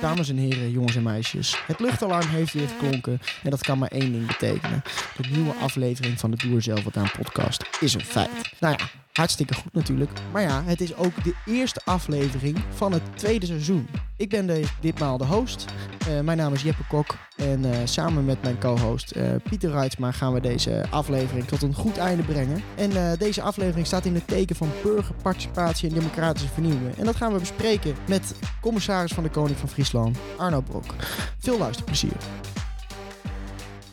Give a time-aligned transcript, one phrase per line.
[0.00, 1.56] Dames en heren, jongens en meisjes.
[1.66, 4.82] Het luchtalarm heeft weer geklonken en dat kan maar één ding betekenen.
[5.16, 8.52] De nieuwe aflevering van de Doer Zelf Wat Aan podcast is een feit.
[8.60, 10.10] Nou ja, hartstikke goed natuurlijk.
[10.32, 13.88] Maar ja, het is ook de eerste aflevering van het tweede seizoen.
[14.18, 15.64] Ik ben ditmaal de host.
[16.08, 17.16] Uh, mijn naam is Jeppe Kok.
[17.36, 21.74] En uh, samen met mijn co-host uh, Pieter Reitsma gaan we deze aflevering tot een
[21.74, 22.62] goed einde brengen.
[22.76, 26.96] En deze aflevering staat in het teken van burgerparticipatie en democratische vernieuwing.
[26.96, 30.94] En dat gaan we bespreken met commissaris van de Koning van Friesland, Arno Brok.
[31.38, 32.16] Veel luisterplezier.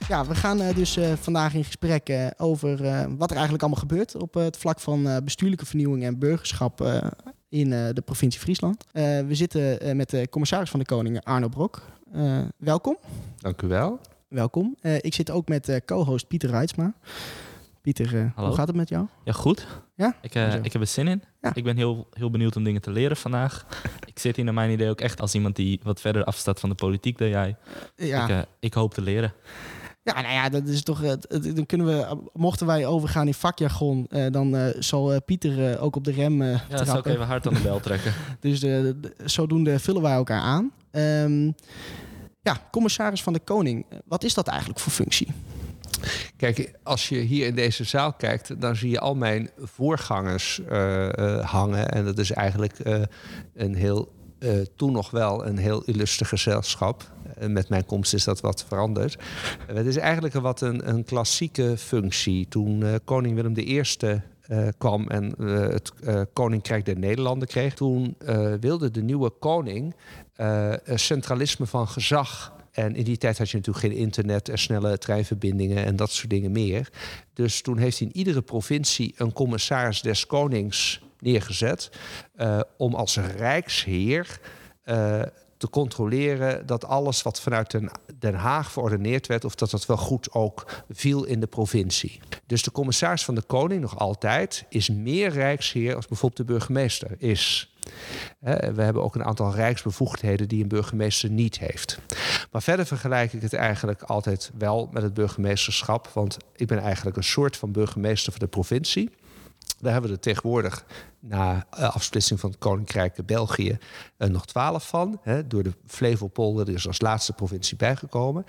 [0.07, 2.77] Ja, we gaan dus vandaag in gesprek over
[3.17, 7.03] wat er eigenlijk allemaal gebeurt op het vlak van bestuurlijke vernieuwing en burgerschap
[7.59, 8.85] in de provincie Friesland.
[8.93, 11.81] we zitten met de commissaris van de Koning, Arno Brok.
[12.57, 12.97] welkom.
[13.37, 13.99] Dank u wel.
[14.27, 14.75] Welkom.
[14.81, 16.93] ik zit ook met co-host Pieter Reitsma.
[17.81, 19.07] Pieter, hoe gaat het met jou?
[19.23, 19.67] Ja, goed.
[19.95, 20.15] Ja?
[20.21, 21.23] Ik, ik heb er zin in.
[21.41, 21.51] Ja.
[21.53, 23.65] Ik ben heel, heel benieuwd om dingen te leren vandaag.
[24.13, 26.69] ik zit hier naar mijn idee ook echt als iemand die wat verder afstaat van
[26.69, 27.55] de politiek dan jij.
[27.95, 28.39] Ja.
[28.39, 29.34] Ik, ik hoop te leren.
[30.05, 31.01] Ja, nou ja, dat is toch.
[31.29, 36.12] Dan kunnen we, mochten wij overgaan in vakjargon, uh, dan zal Pieter ook op de
[36.12, 36.43] rem.
[36.43, 38.13] ja, dat zou ik even hard aan de bel trekken.
[38.39, 38.65] dus
[39.25, 40.71] zodoende vullen wij elkaar aan.
[40.91, 41.55] Um,
[42.41, 45.27] ja, commissaris van de Koning, wat is dat eigenlijk voor functie?
[46.37, 50.62] Kijk, als je hier in deze zaal kijkt, dan zie je al mijn voorgangers
[51.41, 51.90] hangen.
[51.90, 52.79] En dat is eigenlijk
[53.53, 54.15] een heel
[54.46, 57.12] uh, toen nog wel een heel illustre gezelschap.
[57.40, 59.18] Uh, met mijn komst is dat wat veranderd.
[59.70, 62.48] Uh, het is eigenlijk wat een, een klassieke functie.
[62.48, 63.84] Toen koning Willem I
[64.78, 65.91] kwam en het
[66.34, 67.74] Koninkrijk der Nederlanden kreeg...
[67.74, 68.18] toen
[68.59, 69.96] wilde de nieuwe koning
[70.96, 72.53] centralisme van gezag...
[72.75, 76.30] En in die tijd had je natuurlijk geen internet en snelle treinverbindingen en dat soort
[76.30, 76.90] dingen meer.
[77.34, 81.90] Dus toen heeft hij in iedere provincie een commissaris des konings neergezet
[82.35, 84.40] uh, om als rijksheer
[84.85, 85.22] uh,
[85.57, 89.97] te controleren dat alles wat vanuit Den, Den Haag verordeneerd werd, of dat dat wel
[89.97, 92.19] goed ook viel in de provincie.
[92.46, 97.16] Dus de commissaris van de Koning, nog altijd, is meer rijksheer als bijvoorbeeld de burgemeester
[97.18, 97.74] is.
[98.40, 102.00] We hebben ook een aantal rijksbevoegdheden die een burgemeester niet heeft.
[102.52, 107.18] Maar verder vergelijk ik het eigenlijk altijd wel met het burgemeesterschap, want ik ben eigenlijk
[107.18, 109.09] een soort van burgemeester van de provincie.
[109.85, 110.85] Daar hebben we er tegenwoordig,
[111.19, 113.78] na uh, afsplitsing van het Koninkrijk België,
[114.18, 115.19] uh, nog twaalf van.
[115.22, 118.45] Hè, door de Flevopolder, is als laatste provincie bijgekomen.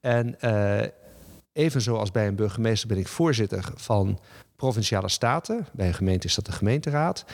[0.00, 0.80] En uh,
[1.52, 4.18] even zoals bij een burgemeester ben ik voorzitter van
[4.56, 5.66] provinciale staten.
[5.72, 7.24] Bij een gemeente is dat de gemeenteraad.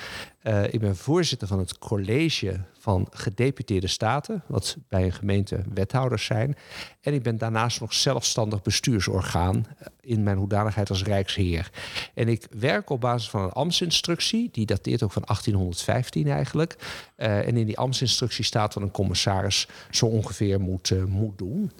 [0.43, 6.25] Uh, ik ben voorzitter van het college van gedeputeerde staten, wat bij een gemeente wethouders
[6.25, 6.57] zijn.
[7.01, 9.67] En ik ben daarnaast nog zelfstandig bestuursorgaan
[10.01, 11.71] in mijn hoedanigheid als Rijksheer.
[12.15, 16.77] En ik werk op basis van een ambtsinstructie, die dateert ook van 1815 eigenlijk.
[17.17, 21.73] Uh, en in die ambtsinstructie staat wat een commissaris zo ongeveer moet, uh, moet doen.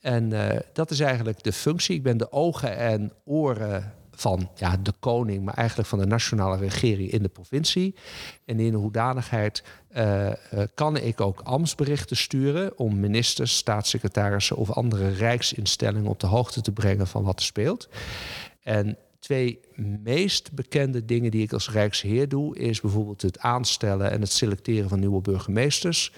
[0.00, 1.96] En uh, dat is eigenlijk de functie.
[1.96, 6.56] Ik ben de ogen en oren van ja, de koning, maar eigenlijk van de nationale
[6.56, 7.94] regering in de provincie.
[8.44, 9.64] En in de hoedanigheid
[9.96, 10.32] uh, uh,
[10.74, 16.72] kan ik ook ambtsberichten sturen om ministers, staatssecretarissen of andere rijksinstellingen op de hoogte te
[16.72, 17.88] brengen van wat er speelt.
[18.62, 19.60] En twee
[20.02, 24.88] meest bekende dingen die ik als Rijksheer doe, is bijvoorbeeld het aanstellen en het selecteren
[24.88, 26.12] van nieuwe burgemeesters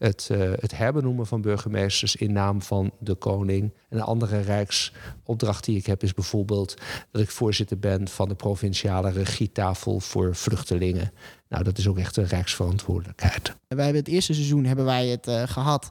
[0.00, 3.72] het, uh, het herbenoemen van burgemeesters in naam van de koning.
[3.88, 6.74] En een andere rijksopdracht die ik heb is bijvoorbeeld
[7.10, 11.12] dat ik voorzitter ben van de provinciale regietafel voor vluchtelingen.
[11.48, 13.54] Nou, dat is ook echt een rijksverantwoordelijkheid.
[13.68, 15.88] Wij hebben het eerste seizoen hebben wij het uh, gehad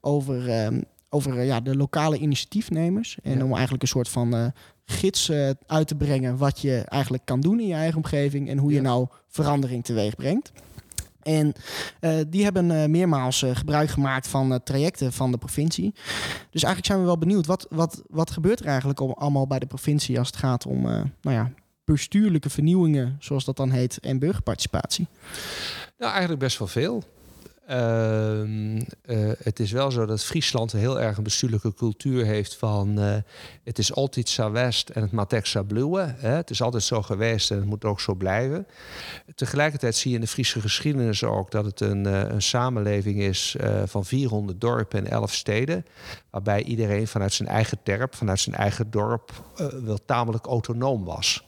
[0.00, 3.18] over, uh, over uh, ja, de lokale initiatiefnemers.
[3.22, 3.44] En ja.
[3.44, 4.52] om eigenlijk een soort van
[4.84, 5.30] gids
[5.66, 8.76] uit te brengen wat je eigenlijk kan doen in je eigen omgeving en hoe ja.
[8.76, 10.52] je nou verandering teweeg brengt.
[11.22, 11.52] En
[12.00, 15.92] uh, die hebben uh, meermaals uh, gebruik gemaakt van trajecten van de provincie.
[16.50, 19.66] Dus eigenlijk zijn we wel benieuwd, wat, wat, wat gebeurt er eigenlijk allemaal bij de
[19.66, 21.52] provincie als het gaat om nou ja,
[21.84, 25.06] bestuurlijke vernieuwingen, zoals dat dan heet, en burgerparticipatie?
[25.98, 27.02] Nou, eigenlijk best wel veel.
[27.72, 33.00] Uh, uh, het is wel zo dat Friesland heel erg een bestuurlijke cultuur heeft van
[33.00, 33.16] uh,
[33.64, 36.16] het is altijd zo west en het maakt extra bluwen.
[36.18, 38.66] Het is altijd zo geweest en het moet ook zo blijven.
[39.34, 44.04] Tegelijkertijd zie je in de Friese geschiedenis ook dat het een, een samenleving is van
[44.04, 45.84] 400 dorpen en 11 steden.
[46.32, 49.32] Waarbij iedereen vanuit zijn eigen terp, vanuit zijn eigen dorp
[49.84, 51.44] wel tamelijk autonoom was.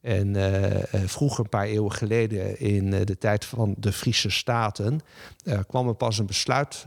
[0.00, 5.00] En uh, vroeger, een paar eeuwen geleden, in uh, de tijd van de Friese Staten,
[5.44, 6.86] uh, kwam er pas een besluit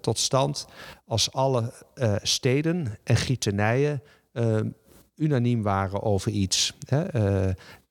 [0.00, 0.66] tot stand
[1.06, 1.72] als alle
[2.22, 4.02] steden en gietenijen
[5.16, 6.72] unaniem waren over iets.
[6.86, 7.04] Hè?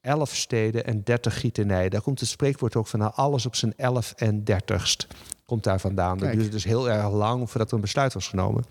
[0.02, 1.92] elf steden en dertig gietenijen.
[1.92, 5.08] Daar komt het spreekwoord ook van alles op zijn elf en dertigst.
[5.46, 6.18] Komt daar vandaan.
[6.18, 8.66] Dat duurde dus heel erg lang voordat er een besluit was genomen.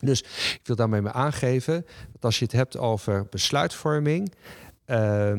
[0.00, 0.20] Dus
[0.54, 4.32] ik wil daarmee me aangeven dat als je het hebt over besluitvorming
[4.86, 5.32] uh,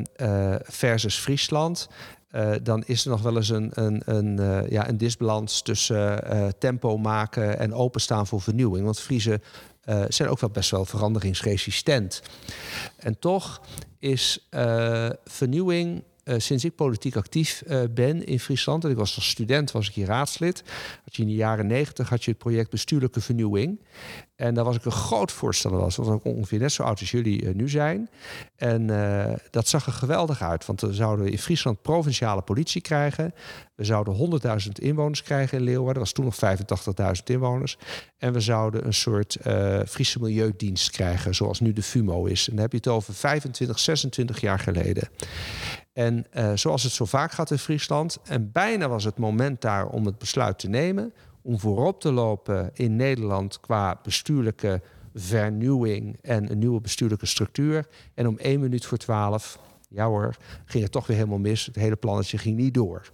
[0.64, 1.88] versus Friesland,
[2.32, 6.24] uh, dan is er nog wel eens een, een, een, ja, een disbalans tussen
[6.58, 8.86] tempo maken en openstaan voor vernieuwing.
[8.86, 9.42] Want Friese
[10.08, 12.22] zijn ook wel best wel veranderingsresistent.
[12.98, 13.62] En toch
[14.00, 14.48] is
[15.26, 19.72] vernieuwing uh, sinds ik politiek actief uh, ben in Friesland, en ik was als student
[19.72, 20.64] was ik hier raadslid,
[21.04, 23.82] had je in de jaren negentig had je het project bestuurlijke vernieuwing.
[24.36, 27.44] En daar was ik een groot voorstander was ook ongeveer net zo oud als jullie
[27.44, 28.10] uh, nu zijn.
[28.56, 28.88] En
[29.52, 33.34] dat zag er geweldig uit, want we zouden in Friesland provinciale politie krijgen.
[33.76, 36.04] We zouden 100.000 inwoners krijgen in Leeuwarden.
[36.04, 37.78] Dat was toen nog 85.000 inwoners.
[38.18, 39.38] En we zouden een soort
[39.88, 42.48] Friese milieudienst krijgen, zoals nu de FUMO is.
[42.48, 45.10] En dan heb je het over 25, 26 jaar geleden.
[45.96, 49.88] En uh, zoals het zo vaak gaat in Friesland, en bijna was het moment daar
[49.88, 54.82] om het besluit te nemen, om voorop te lopen in Nederland qua bestuurlijke
[55.14, 57.88] vernieuwing en een nieuwe bestuurlijke structuur.
[58.14, 59.60] En om één minuut voor twaalf
[59.96, 61.66] ja hoor, ging het toch weer helemaal mis.
[61.66, 63.10] Het hele plannetje ging niet door.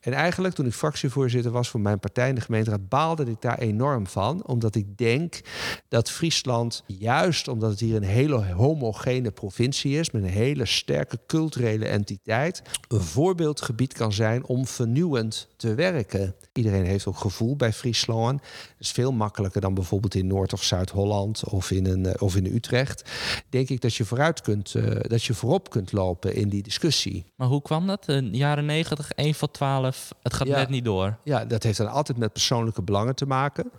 [0.00, 3.58] En eigenlijk toen ik fractievoorzitter was voor mijn partij in de gemeenteraad, baalde ik daar
[3.58, 4.46] enorm van.
[4.46, 5.40] Omdat ik denk
[5.88, 11.18] dat Friesland, juist omdat het hier een hele homogene provincie is, met een hele sterke
[11.26, 16.34] culturele entiteit, een voorbeeldgebied kan zijn om vernieuwend te werken.
[16.52, 18.40] Iedereen heeft ook gevoel bij Friesland.
[18.40, 22.46] Dat is veel makkelijker dan bijvoorbeeld in Noord- of Zuid-Holland of, in eh, of in
[22.46, 23.10] Utrecht.
[23.48, 27.24] Denk ik dat je vooruit kunt, uh, dat je voorop kunt lopen in die discussie.
[27.36, 28.08] Maar hoe kwam dat?
[28.08, 31.18] In de jaren 90, 1 van 12, het gaat net niet door.
[31.24, 33.70] Ja, dat heeft dan altijd met persoonlijke belangen te maken.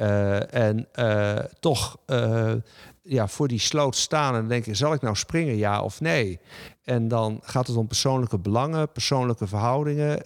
[0.00, 0.88] Uh, en
[1.60, 1.96] toch
[3.02, 6.40] ja, voor die sloot staan en denken: zal ik nou springen, ja of nee?
[6.84, 10.22] En dan gaat het om persoonlijke belangen, persoonlijke verhoudingen.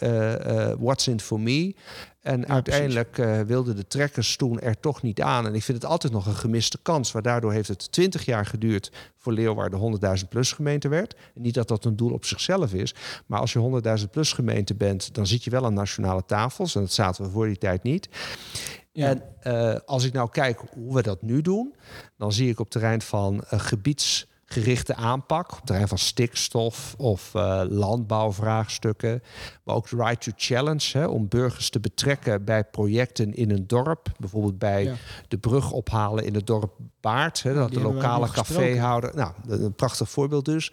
[0.79, 1.75] What's in for me?
[2.21, 3.17] En uiteindelijk
[3.47, 5.47] wilden de trekkers toen er toch niet aan.
[5.47, 7.13] En ik vind het altijd nog een gemiste kans.
[7.13, 11.15] Maar daardoor heeft het twintig jaar geduurd voor Leeuwarden 100.000 plus gemeente werd.
[11.35, 12.95] En niet dat dat een doel op zichzelf is.
[13.27, 16.75] Maar als je 100.000 plus gemeente bent, dan zit je wel aan nationale tafels.
[16.75, 18.09] En dat zaten we voor die tijd niet.
[18.95, 21.75] En uh, als ik nou kijk hoe we dat nu doen,
[22.17, 27.63] dan zie ik op terrein van uh, gebiedsgerichte aanpak, op terrein van stikstof of uh,
[27.69, 29.23] landbouwvraagstukken,
[29.65, 34.09] maar ook right to challenge, hè, om burgers te betrekken bij projecten in een dorp,
[34.19, 34.95] bijvoorbeeld bij ja.
[35.29, 40.11] de brug ophalen in het dorp Baard, hè, dat de lokale caféhouder, nou, een prachtig
[40.11, 40.73] voorbeeld dus,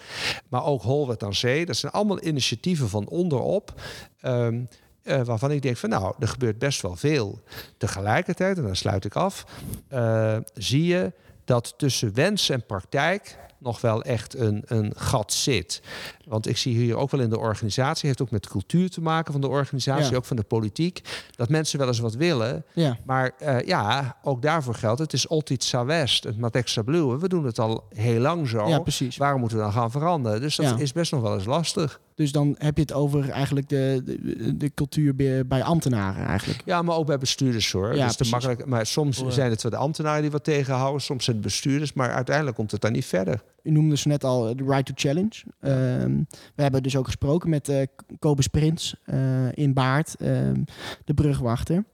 [0.50, 3.82] maar ook Holwert aan Zee, dat zijn allemaal initiatieven van onderop.
[4.22, 4.68] Um,
[5.04, 7.42] uh, waarvan ik denk van nou, er gebeurt best wel veel.
[7.78, 9.46] Tegelijkertijd, en dan sluit ik af,
[9.94, 11.14] uh, zie je
[11.46, 15.82] dat tussen wens en praktijk nog wel echt een, een gat zit.
[16.26, 19.32] Want ik zie hier ook wel in de organisatie, heeft ook met cultuur te maken
[19.32, 21.02] van de organisatie, ook van de politiek,
[21.36, 22.66] dat mensen wel eens wat willen.
[22.74, 22.98] Ja.
[23.06, 27.18] Maar uh, ja, ook daarvoor geldt, het is altijd West, het Matexa Blue.
[27.18, 28.68] We doen het al heel lang zo.
[28.68, 29.18] Ja, precies.
[29.18, 30.42] Waarom moeten we dan gaan veranderen?
[30.42, 32.00] Dus dat is best nog wel eens lastig.
[32.22, 35.16] Dus dan heb je het over eigenlijk de, de, de, cultuur
[35.48, 36.62] bij ambtenaren eigenlijk.
[36.66, 37.96] Ja, maar ook bij bestuurders hoor.
[37.96, 38.66] Ja, dus te makkelijk.
[38.66, 42.12] Maar soms zijn het wel de ambtenaren die wat tegenhouden, soms zijn het bestuurders, maar
[42.12, 43.44] uiteindelijk komt het dan niet verder.
[43.64, 45.44] U noemde ze net al de Right to Challenge.
[45.60, 46.24] Ehm,
[46.56, 47.82] we hebben dus ook gesproken met uh,
[48.20, 49.18] Kobus Prins uh,
[49.54, 50.64] in Baard, ehm,
[51.06, 51.86] de brugwachter.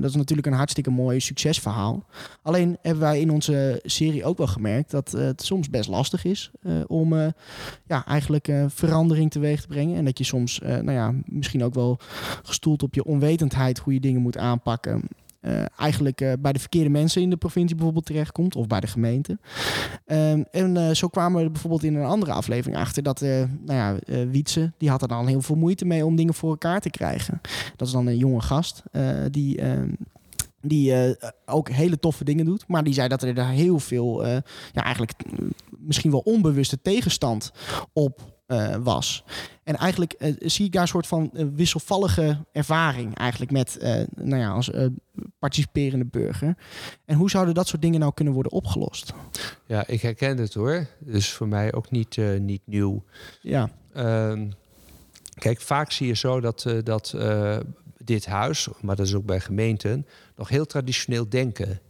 [0.00, 2.06] Dat is natuurlijk een hartstikke mooi succesverhaal.
[2.42, 6.50] Alleen hebben wij in onze serie ook wel gemerkt dat het soms best lastig is
[6.86, 7.14] om
[7.86, 9.96] ja, eigenlijk verandering teweeg te brengen.
[9.96, 11.98] En dat je soms, nou ja, misschien ook wel
[12.42, 15.02] gestoeld op je onwetendheid hoe je dingen moet aanpakken.
[15.42, 18.86] Uh, eigenlijk uh, bij de verkeerde mensen in de provincie bijvoorbeeld terechtkomt of bij de
[18.86, 19.38] gemeente.
[20.06, 23.96] Um, en uh, zo kwamen we bijvoorbeeld in een andere aflevering achter dat nou ja,
[24.26, 27.40] Wietse, die had er dan heel veel moeite mee om dingen voor elkaar te krijgen.
[27.76, 28.82] Dat is dan een jonge gast
[29.30, 29.90] die ehm,
[30.60, 32.64] die ook hele toffe dingen doet.
[32.68, 35.12] Maar die zei dat er daar heel veel, ja, eigenlijk
[35.78, 37.52] misschien wel onbewuste tegenstand
[37.92, 38.42] op
[38.82, 39.24] was.
[39.64, 43.78] En eigenlijk zie ik daar een soort van wisselvallige ervaring eigenlijk met,
[44.14, 44.70] nou ja, als
[45.42, 46.56] participerende burger.
[47.04, 49.12] En hoe zouden dat soort dingen nou kunnen worden opgelost?
[49.66, 50.86] Ja, ik herken het hoor.
[50.98, 53.04] Dus voor mij ook niet, niet nieuw.
[53.40, 53.70] Ja.
[53.92, 54.50] Ehm,
[55.34, 57.14] kijk, vaak zie je zo dat, dat
[58.04, 60.06] dit huis, maar dat is ook bij gemeenten,
[60.36, 61.80] nog heel traditioneel denken.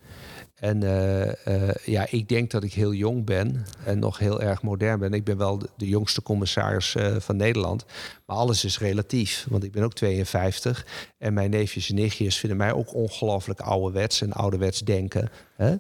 [0.63, 4.63] En uh, uh, ja, ik denk dat ik heel jong ben en nog heel erg
[4.63, 5.13] modern ben.
[5.13, 7.85] Ik ben wel de, jongste commissaris uh, van Nederland.
[8.27, 10.87] Maar alles is relatief, want ik ben ook 52.
[11.19, 15.31] En mijn neefjes en nichtjes vinden mij ook ongelooflijk ouderwets en ouderwets denken.
[15.57, 15.75] Hè?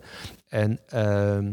[0.48, 1.52] En ehm,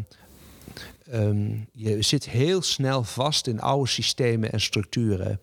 [1.71, 5.39] je zit heel snel vast in oude systemen en structuren.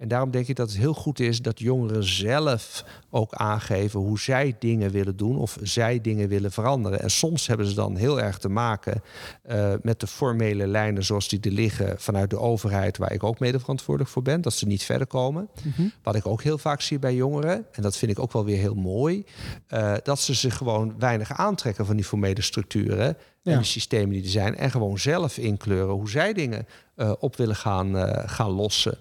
[0.00, 4.20] En daarom denk ik dat het heel goed is dat jongeren zelf ook aangeven hoe
[4.20, 7.00] zij dingen willen doen of zij dingen willen veranderen.
[7.00, 9.02] En soms hebben ze dan heel erg te maken
[9.50, 13.38] uh, met de formele lijnen zoals die er liggen vanuit de overheid, waar ik ook
[13.38, 15.48] mede verantwoordelijk voor ben, dat ze niet verder komen.
[15.62, 15.88] Mhm.
[16.02, 18.58] Wat ik ook heel vaak zie bij jongeren, en dat vind ik ook wel weer
[18.58, 19.24] heel mooi,
[19.68, 24.22] uh, dat ze zich gewoon weinig aantrekken van die formele structuren en de systemen die
[24.22, 24.56] er zijn.
[24.56, 26.66] En gewoon zelf inkleuren hoe zij dingen
[27.00, 28.98] uh, op willen gaan, uh, gaan lossen.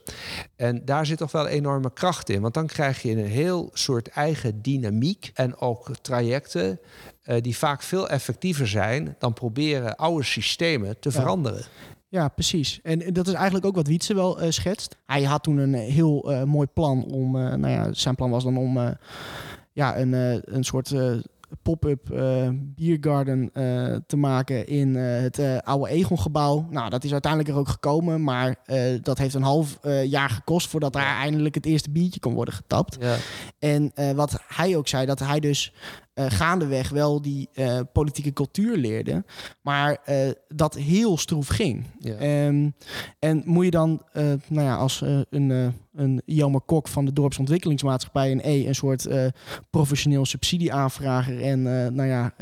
[0.56, 2.42] En daar zit toch wel enorme kracht in.
[2.42, 6.80] Want dan krijg je een heel soort eigen dynamiek en ook trajecten.
[7.26, 11.64] Uh, die vaak veel effectiever zijn dan proberen oude systemen te veranderen.
[12.08, 12.80] Ja, precies.
[12.84, 14.96] En dat is eigenlijk ook wat Wietse wel uh, schetst.
[15.06, 18.44] Hij had toen een heel uh, mooi plan om, uh, nou ja, zijn plan was
[18.44, 18.98] dan om
[19.74, 20.14] ja, een,
[20.56, 20.94] een soort
[21.62, 26.68] pop-up uh, biergarden uh, te maken in uh, het oude Egon-gebouw.
[26.70, 28.56] Nou, dat is uiteindelijk er ook gekomen, maar
[29.02, 32.98] dat heeft een half jaar gekost voordat daar eindelijk het eerste biertje kon worden getapt.
[33.00, 33.16] Ja.
[33.60, 35.74] En wat hij ook zei, dat hij dus
[36.20, 39.24] uh, gaandeweg wel die uh, politieke cultuur leerde,
[39.62, 40.16] maar uh,
[40.48, 41.86] dat heel stroef ging.
[42.00, 42.48] Ja.
[42.48, 42.76] Um,
[43.20, 44.02] en moet je dan,
[44.48, 49.08] nou ja, als een, een Jelmer Kok van de dorpsontwikkelingsmaatschappij een E, een soort
[49.70, 51.62] professioneel subsidieaanvrager en
[51.96, 52.34] nou ja,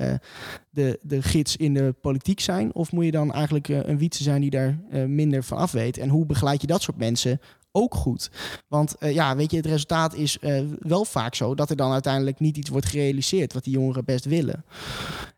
[0.69, 2.73] de, de gids in de politiek zijn?
[2.73, 5.97] Of moet je dan eigenlijk een wietse zijn die daar minder van af weet?
[5.97, 7.39] En hoe begeleid je dat soort mensen
[7.77, 8.29] ook goed.
[8.67, 11.91] Want uh, ja, weet je, het resultaat is uh, wel vaak zo dat er dan
[11.91, 14.65] uiteindelijk niet iets wordt gerealiseerd wat die jongeren best willen.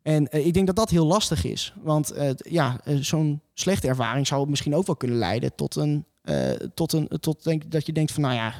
[0.01, 1.73] En uh, ik denk dat dat heel lastig is.
[1.81, 2.13] Want
[2.49, 6.05] ja, zo'n slechte ervaring zou misschien ook wel kunnen leiden tot een.
[6.73, 8.53] tot een tot denk, dat je denkt van nou ja,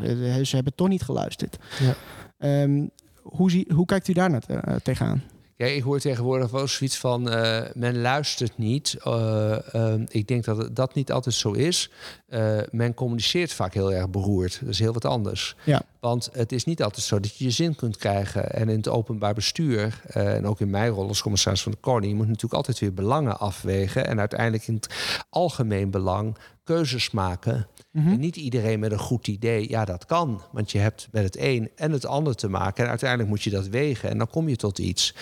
[0.43, 1.57] ze hebben toch niet geluisterd.
[1.79, 2.61] Ja.
[2.61, 2.89] Um,
[3.21, 5.23] hoe, zie, hoe kijkt u daar naar tegenaan?
[5.59, 8.97] Ja, ik hoor tegenwoordig wel zoiets van uh, men luistert niet.
[9.07, 11.89] Uh, uh, ik denk dat dat niet altijd zo is.
[12.71, 14.59] men communiceert vaak heel erg beroerd.
[14.59, 15.55] Dat is heel wat anders.
[15.63, 15.81] Ja.
[15.99, 18.51] Want het is niet altijd zo dat je je zin kunt krijgen.
[18.51, 22.11] En in het openbaar bestuur, en ook in mijn rol als commissaris van de Koning,
[22.11, 24.07] je moet natuurlijk altijd weer belangen afwegen.
[24.07, 26.37] En uiteindelijk in het algemeen belang
[26.69, 27.67] keuzes maken.
[27.91, 28.07] Mhm.
[28.07, 30.41] En niet iedereen met een goed idee, ja, dat kan.
[30.51, 32.83] Want je hebt met het een en het ander te maken.
[32.83, 35.15] En uiteindelijk moet je dat wegen en dan kom je tot iets.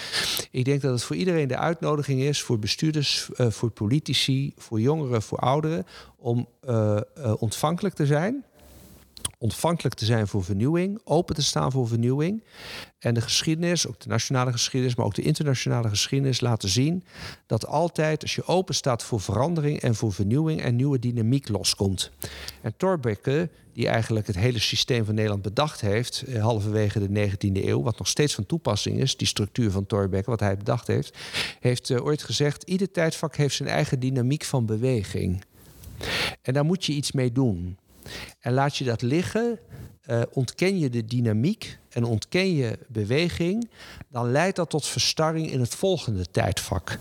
[0.52, 4.80] Ik denk dat het voor iedereen de uitnodiging is, voor bestuurders, uh, voor politici, voor
[4.80, 5.86] jongeren, voor ouderen,
[6.18, 8.46] om uh, uh, ontvankelijk te zijn
[9.38, 12.44] ontvankelijk te zijn voor vernieuwing, open te staan voor vernieuwing.
[13.00, 17.04] En de geschiedenis, ook de nationale geschiedenis, maar ook de internationale geschiedenis laten zien
[17.46, 22.12] dat altijd als je open staat voor verandering en voor vernieuwing en nieuwe dynamiek loskomt.
[22.62, 27.68] En Thorbecke, die eigenlijk het hele systeem van Nederland bedacht heeft, eh, halverwege de 19e
[27.68, 31.18] eeuw, wat nog steeds van toepassing is, die structuur van Thorbecke, wat hij bedacht heeft,
[31.60, 35.44] heeft uh, ooit gezegd: ieder tijdvak heeft zijn eigen dynamiek van beweging.
[36.42, 37.78] En daar moet je iets mee doen.
[38.40, 39.60] En laat je dat liggen,
[40.10, 43.70] uh, ontken je de dynamiek en ontken je beweging,
[44.10, 46.98] dan leidt dat tot verstarring in het volgende tijdvak.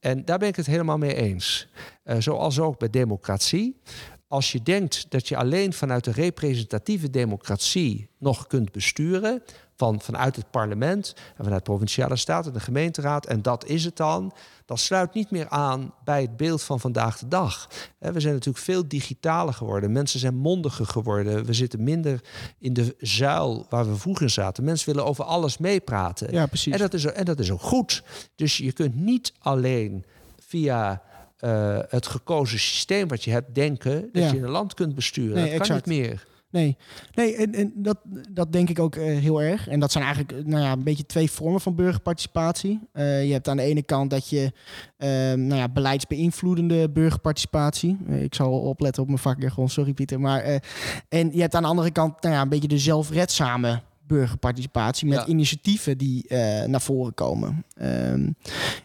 [0.00, 1.68] En daar ben ik het helemaal mee eens.
[2.04, 3.80] Uh, zoals ook bij democratie.
[4.26, 9.42] Als je denkt dat je alleen vanuit de representatieve democratie nog kunt besturen,
[9.78, 14.32] van, vanuit het parlement en vanuit provinciale staten, de gemeenteraad, en dat is het dan,
[14.64, 17.68] dat sluit niet meer aan bij het beeld van vandaag de dag.
[17.98, 19.92] We zijn natuurlijk veel digitaler geworden.
[19.92, 21.44] Mensen zijn mondiger geworden.
[21.44, 22.20] We zitten minder
[22.58, 24.64] in de zuil waar we vroeger zaten.
[24.64, 26.32] Mensen willen over alles meepraten.
[26.32, 26.72] Ja, precies.
[26.72, 28.02] En dat is, en dat is ook goed.
[28.34, 30.04] Dus je kunt niet alleen
[30.46, 31.02] via
[31.40, 35.34] uh, het gekozen systeem wat je hebt denken dat je een land kunt besturen.
[35.34, 35.86] Nee, dat kan exact.
[35.86, 36.26] niet meer.
[36.50, 36.76] Nee,
[37.14, 37.98] nee en, en dat,
[38.30, 39.68] dat denk ik ook uh, heel erg.
[39.68, 42.80] En dat zijn eigenlijk eh, nou ja, een beetje twee vormen van burgerparticipatie.
[42.92, 44.52] Uh, je hebt aan de ene kant dat je
[44.98, 45.08] uh,
[45.46, 47.98] nou ja, beleidsbeïnvloedende burgerparticipatie.
[48.08, 50.20] ik zal opletten op mijn vakjargon, sorry Pieter.
[50.20, 50.60] Maar,
[51.08, 55.26] en je hebt aan de andere kant nou ja, een beetje de zelfredzame burgerparticipatie met
[55.26, 57.64] initiatieven die uh, naar voren komen.
[57.82, 58.36] Um,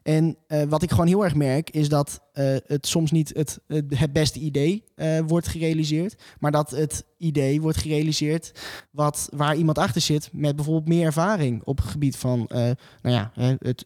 [0.03, 3.59] en uh, wat ik gewoon heel erg merk is dat uh, het soms niet het,
[3.87, 4.83] het beste idee
[5.25, 8.51] wordt gerealiseerd, maar dat het idee wordt gerealiseerd
[8.91, 13.31] wat, waar iemand achter zit met bijvoorbeeld meer ervaring op het gebied van nou ja,
[13.59, 13.85] het,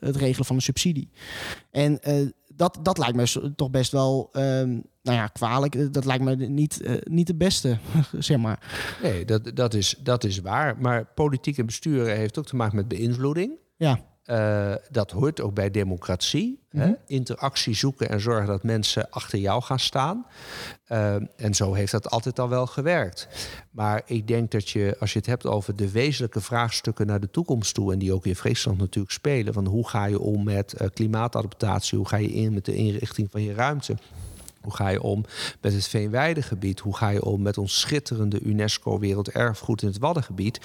[0.00, 1.10] het regelen van een subsidie.
[1.70, 2.00] En
[2.58, 5.74] dat, dat lijkt me toch best wel um, nou ja, kwalijk.
[5.74, 7.78] Eh, dat lijkt me niet, uh, niet de beste,
[8.18, 8.58] zeg maar.
[9.02, 10.78] Nee, dat, dat, is, dat is waar.
[10.80, 13.52] Maar politiek en besturen heeft ook te maken met beïnvloeding.
[13.76, 14.00] Ja.
[14.30, 16.60] Uh, dat hoort ook bij democratie.
[16.70, 16.86] hè?
[16.86, 16.94] Mhm.
[17.06, 20.26] Interactie zoeken en zorgen dat mensen achter jou gaan staan.
[20.88, 23.28] Uh, en zo heeft dat altijd al wel gewerkt.
[23.70, 27.30] Maar ik denk dat je, als je het hebt over de wezenlijke vraagstukken naar de
[27.30, 30.74] toekomst toe, en die ook in Friesland natuurlijk spelen, van hoe ga je om met
[30.80, 33.96] uh, klimaatadaptatie, hoe ga je in met de inrichting van je ruimte.
[34.60, 35.24] Hoe ga je om
[35.60, 36.80] met het Veenweidegebied?
[36.80, 40.60] Hoe ga je om met ons schitterende UNESCO Werelderfgoed in het Waddengebied?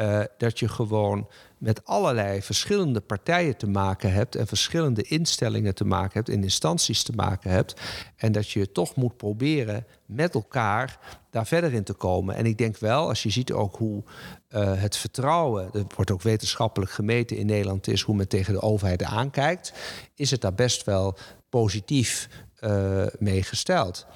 [0.00, 5.84] Uh, dat je gewoon met allerlei verschillende partijen te maken hebt en verschillende instellingen te
[5.84, 7.80] maken hebt, en instanties te maken hebt.
[8.16, 10.98] En dat je toch moet proberen met elkaar
[11.30, 12.34] daar verder in te komen.
[12.34, 14.02] En ik denk wel, als je ziet ook hoe
[14.50, 18.60] uh, het vertrouwen, dat wordt ook wetenschappelijk gemeten in Nederland, is hoe men tegen de
[18.60, 19.72] overheid aankijkt,
[20.14, 21.16] is het daar best wel
[21.48, 22.28] positief
[22.64, 24.06] uh, meegesteld.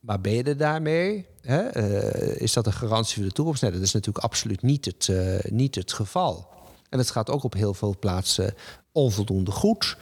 [0.00, 1.26] Maar ben je er daarmee?
[1.40, 1.76] Hè?
[1.76, 3.62] Uh, is dat een garantie voor de toekomst?
[3.62, 6.48] Nee, dat is natuurlijk absoluut niet het, uh, niet het geval.
[6.88, 8.54] En het gaat ook op heel veel plaatsen
[8.92, 9.96] onvoldoende goed.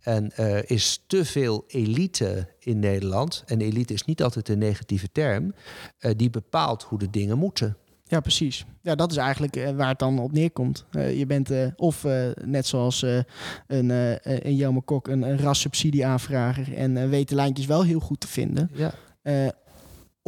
[0.00, 3.42] En er is te veel elite in Nederland.
[3.46, 5.54] En elite is niet altijd een negatieve term.
[6.16, 7.76] die bepaalt hoe de dingen moeten.
[8.08, 8.64] Ja, precies.
[8.82, 10.84] Ja, dat is eigenlijk uh, waar het dan op neerkomt.
[10.92, 12.06] Uh, je bent uh, of
[12.44, 13.02] net zoals
[13.66, 13.90] een,
[14.22, 18.70] een Jelme Kok een, een rassubsidieaanvrager en weet de lijntjes wel heel goed te vinden.
[18.74, 18.92] Ja.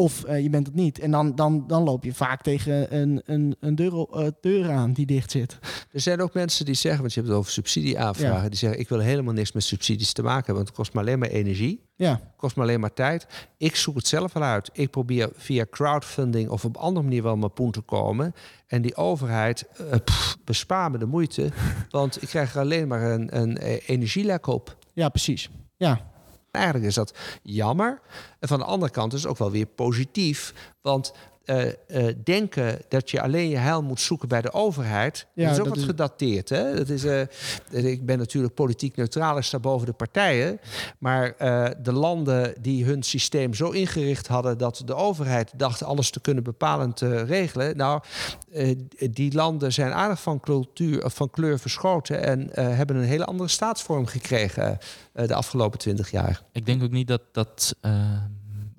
[0.00, 0.98] Of je bent het niet.
[0.98, 5.06] En dan, dan, dan loop je vaak tegen een, een, een deur, deur aan die
[5.06, 5.58] dicht zit.
[5.92, 8.48] Er zijn ook mensen die zeggen, want je hebt het over subsidieaanvragen, ja.
[8.48, 11.00] die zeggen ik wil helemaal niks met subsidies te maken hebben, want het kost me
[11.00, 11.88] alleen maar energie.
[11.96, 12.20] Ja.
[12.36, 13.26] Kost me alleen maar tijd.
[13.56, 14.70] Ik zoek het zelf wel uit.
[14.72, 18.34] Ik probeer via crowdfunding of op andere manier wel mijn poen te komen.
[18.66, 21.50] En die overheid uh, pff, bespaar me de moeite.
[21.90, 24.76] want ik krijg er alleen maar een, een energielek op.
[24.92, 25.50] Ja, precies.
[25.76, 26.08] Ja.
[26.50, 28.00] Eigenlijk is dat jammer.
[28.40, 30.54] En van de andere kant is het ook wel weer positief.
[30.80, 31.12] Want
[31.44, 35.26] uh, uh, denken dat je alleen je heil moet zoeken bij de overheid.
[35.34, 35.90] Ja, dat is ook dat wat is...
[35.90, 36.48] gedateerd.
[36.48, 36.74] Hè?
[36.74, 37.20] Dat is, uh,
[37.70, 40.60] ik ben natuurlijk politiek neutraal, is daar boven de partijen.
[40.98, 41.34] Maar
[41.82, 46.44] de landen die hun systeem zo ingericht hadden dat de overheid dacht alles te kunnen
[46.44, 47.76] bepalen te regelen.
[47.76, 48.02] Nou,
[49.10, 53.48] die landen zijn aardig van, cultuur, of van kleur verschoten en hebben een hele andere
[53.48, 54.78] staatsvorm gekregen
[55.12, 56.42] de afgelopen twintig jaar.
[56.52, 57.74] Ik denk ook niet dat dat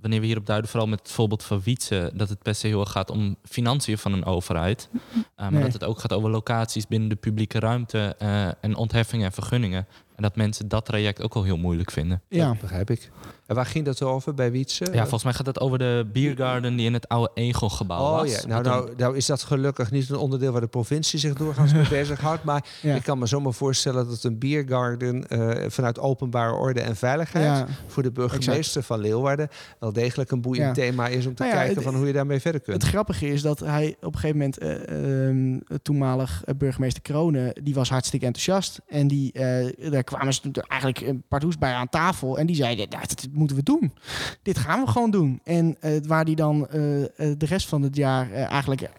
[0.01, 2.79] wanneer we hierop duiden, vooral met het voorbeeld van Wietse, dat het per se heel
[2.79, 4.89] erg gaat om financiën van een overheid.
[4.91, 5.01] Uh,
[5.36, 5.63] maar nee.
[5.63, 9.88] dat het ook gaat over locaties binnen de publieke ruimte uh, en ontheffingen en vergunningen.
[10.15, 12.22] En dat mensen dat traject ook wel heel moeilijk vinden.
[12.27, 13.12] Ja, dat begrijp ik.
[13.51, 14.85] En waar ging dat over bij Wietse?
[14.92, 18.31] Ja, volgens mij gaat het over de biergarden die in het oude Egel-gebouw oh, was.
[18.31, 18.48] Ja.
[18.48, 21.88] Nou, nou, nou is dat gelukkig niet een onderdeel waar de provincie zich doorgaans mee
[22.00, 22.44] bezighoudt.
[22.44, 22.96] Maar ja.
[22.96, 27.68] ik kan me zomaar voorstellen dat een biergarden uh, vanuit openbare orde en veiligheid ja.
[27.88, 28.85] voor de burgemeester exact.
[28.85, 29.48] van Leeuwarden
[29.79, 32.40] wel degelijk een boeiend thema is om te nou kijken het, van hoe je daarmee
[32.40, 32.81] verder kunt.
[32.81, 37.74] Het grappige is dat hij op een gegeven moment, uh, um, toenmalig burgemeester Kronen, die
[37.74, 38.81] was hartstikke enthousiast.
[38.88, 42.37] En die, uh, daar kwamen ze eigenlijk een pardoes bij aan tafel.
[42.37, 43.93] En die zeiden, nou, dat moeten we doen.
[44.41, 45.39] Dit gaan we gewoon doen.
[45.43, 46.67] En uh, waar die dan uh,
[47.15, 48.89] de rest van het jaar eigenlijk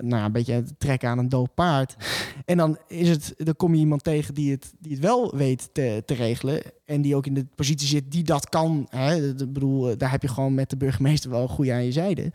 [0.00, 1.96] nou, een beetje trekken aan een dood paard.
[2.44, 5.68] En dan, is het, dan kom je iemand tegen die het, die het wel weet
[5.72, 6.62] te, te regelen.
[6.84, 8.86] En die ook in de positie zit die dat kan.
[8.90, 9.28] Hè.
[9.28, 12.32] Ik bedoel, daar heb je gewoon met de burgemeester wel goed aan je zijde.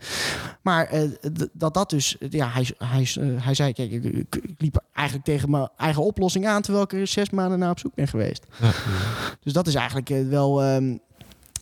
[0.62, 1.10] Maar uh,
[1.52, 5.26] dat dat dus, ja, hij, hij, uh, hij zei, kijk, ik, ik, ik, liep eigenlijk
[5.26, 8.46] tegen mijn eigen oplossing aan, terwijl ik er zes maanden naar op zoek ben geweest.
[8.60, 8.72] Ja.
[9.40, 11.00] Dus dat is eigenlijk uh, wel, um,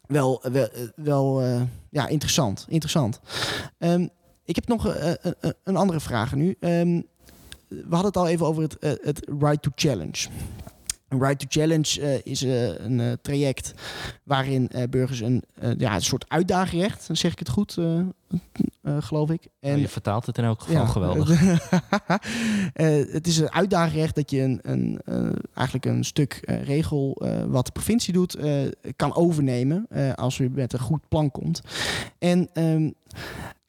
[0.07, 1.43] wel, wel, wel
[1.91, 2.67] ja, interessant.
[2.69, 3.21] interessant.
[3.79, 4.11] Um,
[4.51, 6.57] ik heb nog uh, uh, een andere vraag nu.
[6.61, 7.07] Um,
[7.69, 10.29] we hadden het al even over het, uh, het Right to Challenge.
[11.09, 13.75] Een Right to Challenge is een traject
[14.23, 15.43] waarin burgers een,
[15.79, 17.79] ja, een soort uitdaagrecht, dan zeg ik het goed,
[18.83, 19.49] geloof ik.
[19.61, 21.41] En, ja, je vertaalt het in elk geval ja, geweldig.
[23.13, 25.01] het is een uitdaagrecht dat je een, een
[25.55, 28.37] eigenlijk een stuk regel wat de provincie doet,
[28.97, 31.61] kan overnemen als u met een goed plan komt.
[32.19, 32.95] En um,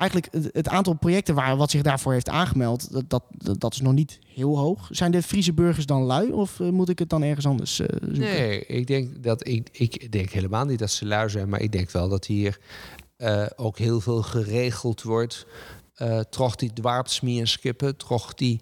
[0.01, 3.93] eigenlijk het, aantal projecten waar, wat zich daarvoor heeft aangemeld, dat, dat, dat is nog
[3.93, 4.87] niet heel hoog.
[4.91, 7.87] Zijn de Friese burgers dan lui of uh, moet ik het dan ergens anders uh,
[7.87, 8.19] zoeken?
[8.19, 11.71] Nee, ik denk dat ik, ik denk helemaal niet dat ze lui zijn, maar ik
[11.71, 12.59] denk wel dat hier
[13.17, 15.45] uh, ook heel veel geregeld wordt.
[16.29, 18.61] troch die dwarpsmie en skippen, troch die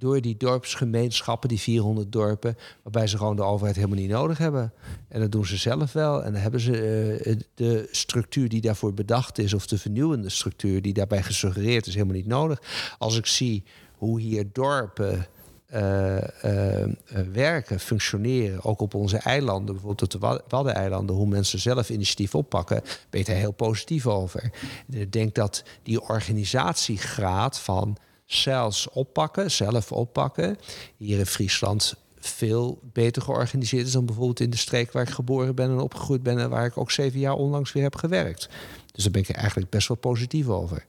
[0.00, 4.72] door die dorpsgemeenschappen, die 400 dorpen, waarbij ze gewoon de overheid helemaal niet nodig hebben.
[5.08, 6.24] En dat doen ze zelf wel.
[6.24, 10.82] En dan hebben ze uh, de structuur die daarvoor bedacht is, of de vernieuwende structuur
[10.82, 12.62] die daarbij gesuggereerd is, helemaal niet nodig.
[12.98, 13.64] Als ik zie
[13.96, 15.26] hoe hier dorpen.
[15.74, 16.84] Uh, uh,
[17.32, 22.82] werken, functioneren, ook op onze eilanden, bijvoorbeeld op de Waddeneilanden, hoe mensen zelf initiatief oppakken,
[23.10, 24.52] ben je daar heel positief over.
[24.90, 27.96] Ik denk dat die organisatiegraad van
[28.32, 30.56] zelfs oppakken, zelf oppakken.
[30.96, 35.54] Hier in Friesland veel beter georganiseerd is dan bijvoorbeeld in de streek waar ik geboren
[35.54, 38.48] ben en opgegroeid ben en waar ik ook zeven jaar onlangs weer heb gewerkt.
[38.92, 40.84] Dus daar ben ik eigenlijk best wel positief over.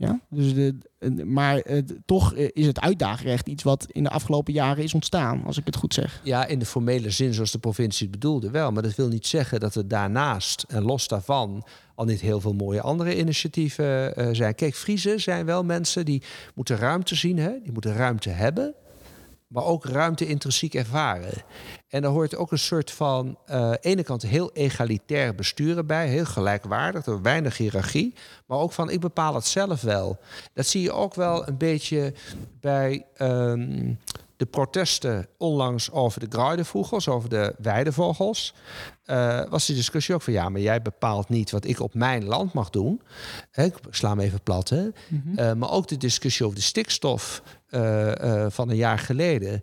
[0.00, 0.74] Ja, dus de,
[1.24, 1.62] maar
[2.04, 5.76] toch is het uitdaagrecht iets wat in de afgelopen jaren is ontstaan, als ik het
[5.76, 6.20] goed zeg.
[6.24, 8.72] Ja, in de formele zin zoals de provincie het bedoelde wel.
[8.72, 12.52] Maar dat wil niet zeggen dat er daarnaast en los daarvan al niet heel veel
[12.52, 14.54] mooie andere initiatieven zijn.
[14.54, 16.22] Kijk, Friese zijn wel mensen die
[16.54, 17.52] moeten ruimte zien, hè?
[17.62, 18.74] die moeten ruimte hebben
[19.48, 21.42] maar ook ruimte intrinsiek ervaren.
[21.88, 26.24] En daar hoort ook een soort van, uh, ene kant heel egalitair besturen bij, heel
[26.24, 28.14] gelijkwaardig, er weinig hiërarchie,
[28.46, 30.18] maar ook van ik bepaal het zelf wel.
[30.54, 32.14] Dat zie je ook wel een beetje
[32.60, 33.98] bij um,
[34.38, 38.54] de protesten onlangs over de gruidevogels, over de weidevogels.
[39.06, 42.24] Uh, was die discussie ook van ja, maar jij bepaalt niet wat ik op mijn
[42.24, 43.02] land mag doen.
[43.52, 44.68] ik sla hem even plat.
[44.68, 44.82] Hè?
[44.82, 45.38] Mm -hmm.
[45.38, 47.42] uh, maar ook de discussie over de stikstof
[48.48, 49.62] van een jaar geleden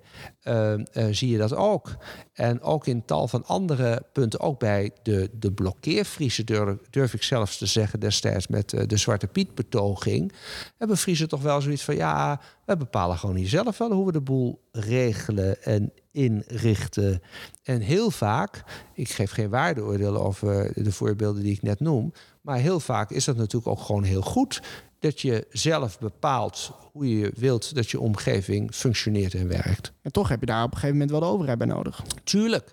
[1.11, 1.95] zie je dat ook.
[2.33, 7.23] En ook in tal van andere punten, ook bij de, de blokkeervriezen, durf, durf ik
[7.23, 10.33] zelfs te zeggen destijds met de Zwarte Piet betoging,
[10.77, 14.11] hebben Friesen toch wel zoiets van ja, we bepalen gewoon hier zelf wel hoe we
[14.11, 17.21] de boel regelen en inrichten.
[17.63, 18.63] En heel vaak,
[18.93, 23.25] ik geef geen waardeoordeel over de voorbeelden die ik net noem, maar heel vaak is
[23.25, 24.61] dat natuurlijk ook gewoon heel goed
[25.05, 29.91] dat je zelf bepaalt hoe je wilt dat je omgeving functioneert en werkt.
[30.01, 32.03] En toch heb je daar op een gegeven moment wel de overheid bij nodig.
[32.23, 32.71] Tuurlijk.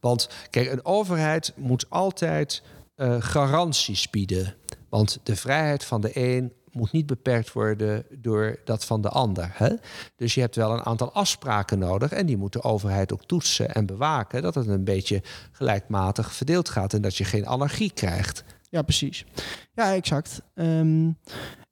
[0.00, 2.62] Want kijk, een overheid moet altijd
[2.96, 4.54] uh, garanties bieden.
[4.88, 9.50] Want de vrijheid van de een moet niet beperkt worden door dat van de ander.
[9.52, 9.74] Hè?
[10.16, 13.74] Dus je hebt wel een aantal afspraken nodig en die moet de overheid ook toetsen
[13.74, 18.44] en bewaken dat het een beetje gelijkmatig verdeeld gaat en dat je geen anarchie krijgt.
[18.70, 19.24] Ja, precies.
[19.72, 20.42] Ja, exact.
[20.54, 21.18] Um,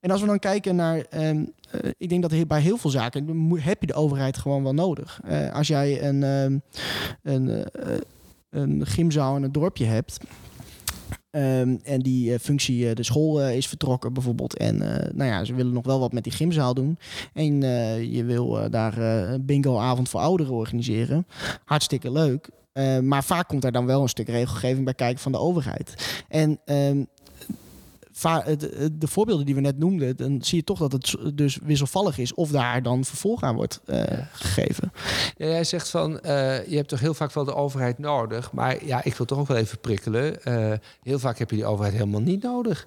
[0.01, 3.53] en als we dan kijken naar, um, uh, ik denk dat bij heel veel zaken
[3.61, 5.21] heb je de overheid gewoon wel nodig.
[5.29, 6.63] Uh, als jij een, um,
[7.23, 7.65] een, uh,
[8.51, 10.19] een gymzaal in een dorpje hebt,
[11.31, 14.57] Um, en die functie, de school is vertrokken bijvoorbeeld.
[14.57, 14.77] En
[15.15, 16.99] nou ja, ze willen nog wel wat met die gymzaal doen.
[17.33, 17.61] En
[18.11, 21.27] je wil daar een bingo-avond voor ouderen organiseren.
[21.65, 22.49] Hartstikke leuk.
[23.03, 26.23] maar vaak komt daar dan wel een stuk regelgeving bij kijken van de overheid.
[26.29, 26.61] En
[28.25, 28.59] um,
[28.99, 32.35] de voorbeelden die we net noemden, dan zie je toch dat het dus wisselvallig is
[32.35, 34.03] of daar dan vervolg aan wordt uh,
[34.33, 34.93] gegeven.
[35.37, 38.85] Ja, jij zegt van, uh, je hebt toch heel vaak wel de overheid nodig, maar
[38.85, 40.37] ja, ik wil toch ook wel even prikkelen.
[40.45, 42.87] Uh, heel vaak heb je die overheid helemaal niet nodig.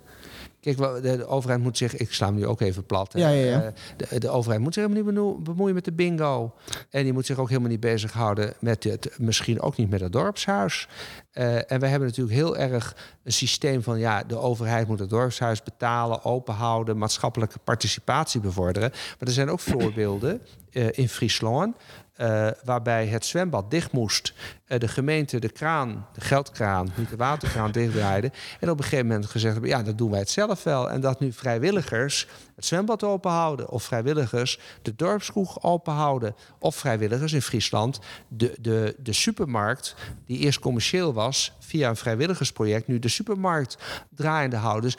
[0.61, 3.13] Kijk, de, overheid moet zich, ik sla hem nu ook even plat.
[3.15, 3.73] Ja, ja, ja.
[3.97, 6.53] De, de, overheid moet zich helemaal niet bemoeien met de bingo.
[6.89, 10.11] En die moet zich ook helemaal niet bezighouden met het, misschien ook niet met het
[10.11, 10.87] dorpshuis.
[11.33, 15.09] Uh, en we hebben natuurlijk heel erg een systeem van ja, de overheid moet het
[15.09, 18.89] dorpshuis betalen, openhouden, maatschappelijke participatie bevorderen.
[18.89, 21.75] Maar er zijn ook voorbeelden uh, in Friesland
[22.17, 24.33] uh, waarbij het zwembad dicht moest.
[24.71, 28.31] Uh, de gemeente de kraan, de geldkraan, niet de waterkraan dichtdraaide.
[28.59, 30.89] En op een gegeven moment gezegd hebben, ja, dat doen wij het zelf wel.
[30.89, 33.69] En dat nu vrijwilligers het zwembad openhouden.
[33.69, 36.35] Of vrijwilligers de dorpskroeg openhouden.
[36.59, 42.87] Of vrijwilligers in Friesland de, de, de supermarkt, die eerst commercieel was, via een vrijwilligersproject,
[42.87, 43.77] nu de supermarkt
[44.15, 44.91] draaiende houden.
[44.91, 44.97] Dus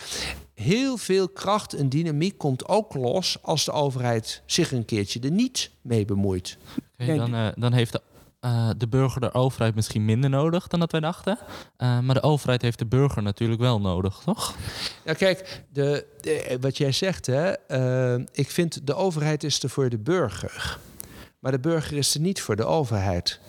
[0.55, 5.31] heel veel kracht en dynamiek komt ook los als de overheid zich een keertje er
[5.31, 6.57] niet mee bemoeit.
[6.99, 8.01] Okay, dan, uh, dan heeft de
[8.45, 11.39] uh, de burger de overheid misschien minder nodig dan dat wij dachten.
[11.79, 14.55] Uh, maar de overheid heeft de burger natuurlijk wel nodig, toch?
[15.05, 16.07] Ja, kijk, de,
[16.61, 17.53] wat jij zegt, hè,
[18.17, 20.79] uh, ik vind de overheid is er voor de burger.
[21.39, 23.41] Maar de burger is er niet voor de overheid.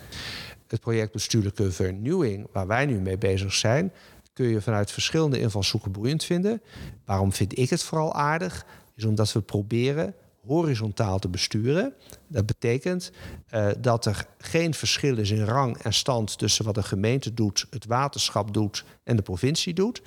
[0.67, 3.91] Het project bestuurlijke vernieuwing, waar wij nu mee bezig zijn,
[4.33, 6.61] kun je vanuit verschillende invalshoeken boeiend vinden.
[7.05, 8.65] Waarom vind ik het vooral aardig?
[8.95, 10.15] Is omdat we proberen
[10.47, 11.93] horizontaal te besturen.
[12.27, 13.11] Dat betekent
[13.53, 17.65] uh, dat er geen verschil is in rang en stand tussen wat de gemeente doet,
[17.69, 20.01] het waterschap doet en de provincie doet.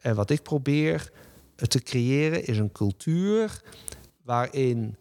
[0.00, 1.10] En wat ik probeer
[1.56, 3.62] te creëren is een cultuur
[4.22, 4.96] waarin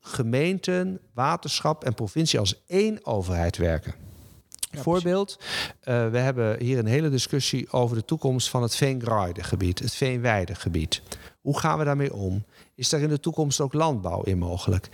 [0.00, 3.94] gemeenten, waterschap en provincie als één overheid werken.
[4.70, 9.78] Ja, Voorbeeld, uh, we hebben hier een hele discussie over de toekomst van het Veengraidegebied,
[9.78, 11.02] het Veenweidegebied.
[11.46, 12.44] Hoe gaan we daarmee om?
[12.74, 14.88] Is er in de toekomst ook landbouw in mogelijk?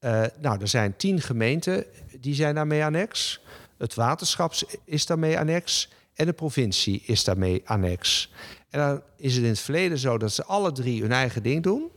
[0.00, 1.84] Uh, nou, er zijn tien gemeenten
[2.20, 3.40] die zijn daarmee annex.
[3.78, 5.90] Het waterschap is daarmee annex.
[6.14, 8.32] En de provincie is daarmee annex.
[8.70, 11.62] En dan is het in het verleden zo dat ze alle drie hun eigen ding
[11.62, 11.88] doen.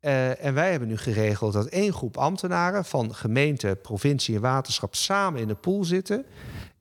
[0.00, 4.94] Uh, en wij hebben nu geregeld dat één groep ambtenaren van gemeente, provincie en waterschap
[4.94, 6.24] samen in de pool zitten.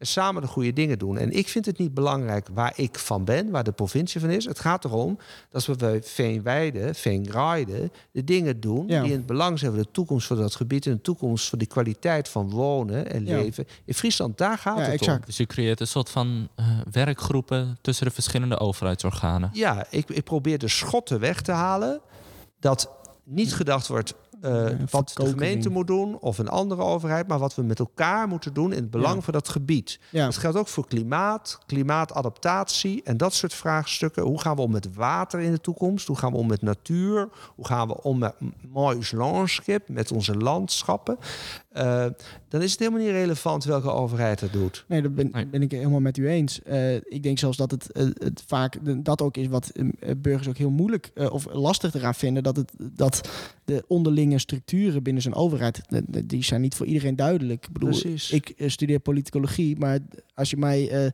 [0.01, 1.17] En samen de goede dingen doen.
[1.17, 4.45] En ik vind het niet belangrijk waar ik van ben, waar de provincie van is.
[4.45, 5.17] Het gaat erom
[5.49, 9.01] dat we bij Veenweide, Veengraide, de dingen doen Ja.
[9.01, 11.57] die in het belang zijn voor de toekomst van dat gebied en de toekomst voor
[11.57, 13.37] de kwaliteit van wonen en Ja.
[13.37, 13.65] leven.
[13.85, 15.19] In Friesland, daar gaat Ja, het exact.
[15.19, 15.25] om.
[15.25, 19.49] Dus je creëert een soort van eh, werkgroepen tussen de verschillende overheidsorganen.
[19.53, 21.99] Ja, ik, ik probeer de schotten weg te halen.
[22.59, 22.89] Dat
[23.23, 27.55] niet gedacht wordt eh, wat de gemeente moet doen of een andere overheid, maar wat
[27.55, 29.21] we met elkaar moeten doen in het belang Ja.
[29.21, 29.99] van dat gebied.
[30.09, 30.25] Ja.
[30.25, 34.23] Dat geldt ook voor klimaat, klimaatadaptatie en dat soort vraagstukken.
[34.23, 36.07] Hoe gaan we om met water in de toekomst?
[36.07, 37.29] Hoe gaan we om met natuur?
[37.55, 38.33] Hoe gaan we om met
[38.71, 41.17] mooi landschap, met onze landschappen?
[41.71, 42.05] Eh,
[42.47, 44.85] dan is het helemaal niet relevant welke overheid dat doet.
[44.87, 46.61] Nee, dat ben, ik helemaal met u eens.
[46.61, 49.71] Eh, ik denk zelfs dat het, eh, het vaak de- dat ook is wat
[50.17, 52.43] burgers ook heel moeilijk eh, of lastig eraan vinden.
[52.43, 53.29] Dat, het, dat
[53.65, 55.81] de onderlinge structuren binnen zo'n overheid,
[56.25, 57.65] die zijn niet voor iedereen duidelijk.
[57.65, 58.31] Ik bedoel, Precies.
[58.31, 59.99] ik studeer politicologie, maar
[60.33, 61.11] als je mij eh,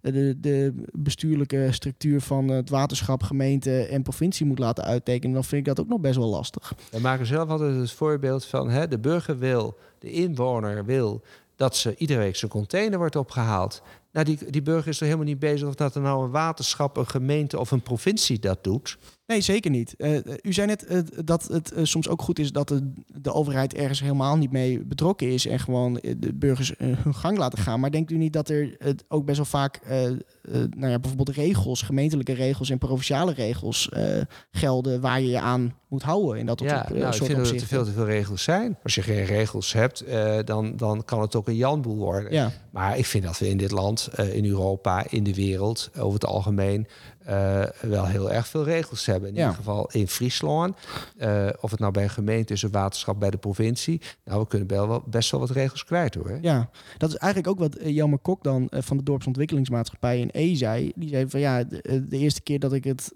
[0.00, 5.60] de, de bestuurlijke structuur van het waterschap, gemeente en provincie moet laten uittekenen, dan vind
[5.66, 6.74] ik dat ook nog best wel lastig.
[6.90, 11.22] We maken zelf altijd het voorbeeld van hè, de burger wil, de inwoner wil
[11.56, 13.82] dat ze iedere week zijn container wordt opgehaald.
[14.12, 16.96] Nou, die, die burger is er helemaal niet bezig of dat er nou een waterschap,
[16.96, 18.98] een gemeente of een provincie dat doet.
[19.28, 19.94] Nee, zeker niet.
[19.96, 23.32] Eh, u zei net eh, dat het eh, soms ook goed is dat de, de
[23.32, 27.38] overheid ergens helemaal niet mee betrokken is en gewoon eh, de burgers eh, hun gang
[27.38, 27.80] laten gaan.
[27.80, 30.14] Maar denkt u niet dat er het ook best wel vaak, eh, eh,
[30.52, 35.74] nou ja, bijvoorbeeld regels, gemeentelijke regels en provinciale regels eh, gelden waar je je aan
[35.88, 37.92] moet houden in dat Ja, op, eh, nou, ik soort vind dat er veel te
[37.92, 38.78] veel regels zijn.
[38.82, 42.32] Als je geen regels hebt, eh, dan, dan kan het ook een janboel worden.
[42.32, 45.90] Ja, Maar ik vind dat we in dit land, eh, in Europa, in de wereld,
[45.98, 46.86] over het algemeen,
[47.28, 49.28] eh, wel heel erg veel regels hebben.
[49.28, 49.40] In Ja.
[49.40, 50.76] ieder geval in Friesland.
[51.16, 54.00] Eh, of het nou bij een gemeente is, een waterschap bij de provincie.
[54.24, 56.38] Nou, we kunnen wel, wel- best wel wat regels kwijt hoor.
[56.42, 60.54] ja, dat is eigenlijk ook wat eh, Jelmer Kok dan van de dorpsontwikkelingsmaatschappij in E
[60.54, 60.92] zei.
[60.94, 63.12] Die zei van ja, de, de eerste keer dat ik het,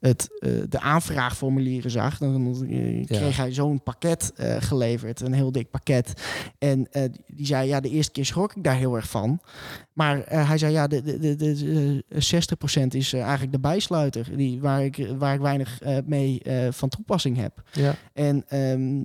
[0.00, 0.28] het,
[0.68, 2.56] de aanvraagformulieren zag, dan
[3.06, 6.12] kreeg hij zo'n pakket geleverd, een heel dik pakket.
[6.58, 6.88] En
[7.26, 9.40] die zei ja, de eerste keer schrok ik daar heel erg van.
[9.92, 14.36] Maar hij zei ja, de, de, de, de, eh, 60% is eh, eigenlijk de bijsluiter,
[14.36, 17.62] die, waar, ik, waar ik weinig eh, mee eh, van toepassing heb.
[17.72, 17.94] Ja.
[18.12, 19.02] En ehm,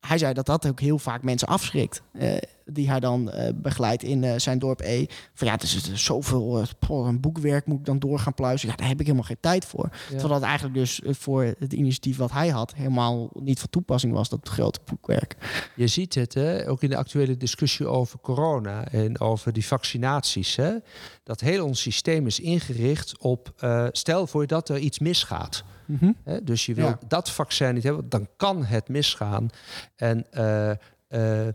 [0.00, 2.02] hij zei dat dat ook heel vaak mensen afschrikt.
[2.12, 2.36] eh,
[2.70, 5.06] die hij dan eh, begeleidt in eh, zijn dorp E.
[5.34, 8.34] Van ja, het is, het is zoveel poh, een boekwerk moet ik dan door gaan
[8.34, 8.68] pluizen.
[8.68, 9.90] Ja, daar heb ik helemaal geen tijd voor.
[10.08, 12.74] Terwijl dat eigenlijk dus voor het initiatief wat hij had...
[12.74, 15.36] helemaal niet van toepassing was, dat grote boekwerk.
[15.74, 20.56] Je ziet het hè, ook in de actuele discussie over corona en over die vaccinaties.
[20.56, 20.74] Hè,
[21.22, 23.52] dat heel ons systeem is ingericht op,
[23.92, 25.64] stel voor dat er iets misgaat.
[25.88, 26.12] Mhm.
[26.24, 26.44] Hè?
[26.44, 26.98] Dus je wil Ja.
[27.08, 29.48] dat vaccin niet hebben, dan kan het misgaan.
[29.96, 30.70] En eh,
[31.08, 31.54] eh,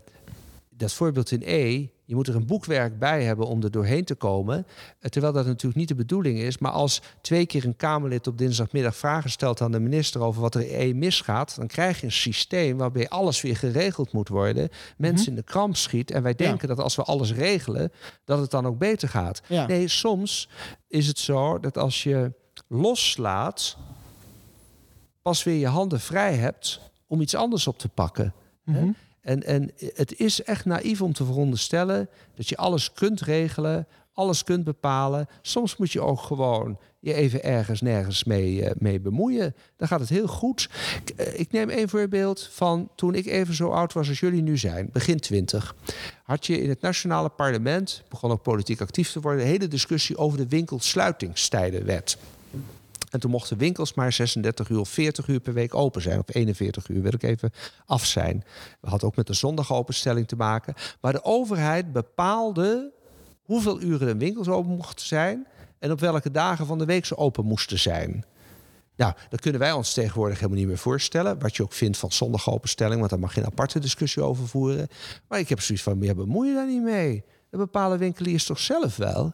[0.76, 4.14] dat voorbeeld in E, je moet er een boekwerk bij hebben om er doorheen te
[4.14, 4.66] komen.
[5.00, 6.58] Eh, Terwijl dat natuurlijk niet de bedoeling is.
[6.58, 10.54] Maar als twee keer een Kamerlid op dinsdagmiddag vragen stelt aan de minister over wat
[10.54, 14.68] er in E misgaat, dan krijg je een systeem waarbij alles weer geregeld moet worden.
[14.96, 16.10] Mensen in de kramp schiet.
[16.10, 16.46] En wij Ja.
[16.46, 17.92] denken dat als we alles regelen,
[18.24, 19.42] dat het dan ook beter gaat.
[19.48, 19.66] Ja.
[19.66, 20.48] Nee, soms
[20.88, 22.32] is het zo dat als je
[22.68, 23.76] loslaat,
[25.24, 28.34] pas weer je handen vrij hebt om iets anders op te pakken.
[28.64, 28.80] hè?
[28.80, 28.90] Mhm.
[29.20, 34.44] En, en het is echt naïef om te veronderstellen dat je alles kunt regelen, alles
[34.44, 35.28] kunt bepalen.
[35.42, 39.54] Soms moet je ook gewoon je even ergens nergens mee, eh, mee bemoeien.
[39.76, 40.68] Dan gaat het heel goed.
[41.04, 44.42] Ik, eh, ik neem één voorbeeld van toen ik even zo oud was als jullie
[44.42, 45.74] nu zijn, begin twintig.
[46.24, 50.16] Had je in het nationale parlement, begon ook politiek actief te worden, een hele discussie
[50.16, 52.16] over de winkelsluitingstijdenwet.
[53.14, 56.18] En toen mochten winkels maar 36 uur of 40 uur per week open zijn.
[56.18, 57.50] Of 41 uur wil ik even
[57.86, 58.44] af zijn.
[58.80, 60.74] We hadden ook met de zondagopenstelling te maken.
[61.00, 62.92] Maar de overheid bepaalde
[63.42, 65.46] hoeveel uren de winkels open mochten zijn.
[65.78, 68.24] En op welke dagen van de week ze open moesten zijn.
[68.96, 71.38] Nou, dat kunnen wij ons tegenwoordig helemaal niet meer voorstellen.
[71.38, 72.98] Wat je ook vindt van zondagopenstelling.
[72.98, 74.88] Want daar mag je een aparte discussie over voeren.
[75.28, 77.24] Maar ik heb zoiets van, ja, bemoei je daar niet mee.
[77.50, 79.32] Dat bepalen winkeliers toch zelf wel?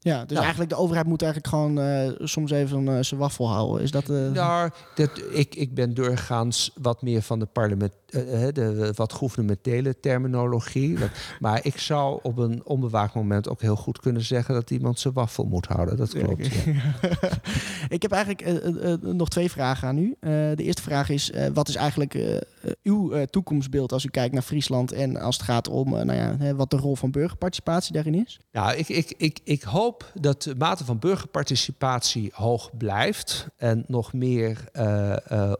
[0.00, 0.40] Ja, dus Nou.
[0.40, 3.82] eigenlijk de overheid moet eigenlijk gewoon eh, soms even eh, zijn waffel houden.
[3.82, 4.08] Is dat...
[4.08, 9.12] Nou, dat, ik, ik ben doorgaans wat meer van de parlement, eh, eh, de wat
[9.12, 10.96] gouvernementele terminologie.
[11.40, 15.14] Maar ik zou op een onbewaakt moment ook heel goed kunnen zeggen dat iemand zijn
[15.14, 15.96] waffel moet houden.
[15.96, 16.46] Dat klopt.
[16.46, 16.94] ja.
[17.96, 20.16] ik heb eigenlijk eh, nog twee vragen aan u.
[20.20, 22.44] De eerste vraag is, wat is eigenlijk
[22.82, 26.70] uw toekomstbeeld als u kijkt naar Friesland en als het gaat om nou ja, wat
[26.70, 28.40] de rol van burgerparticipatie daarin is?
[28.52, 34.12] Nou, ik, ik, ik, ik hoop dat de mate van burgerparticipatie hoog blijft en nog
[34.12, 34.64] meer